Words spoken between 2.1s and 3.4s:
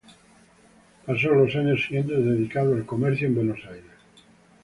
dedicado al comercio en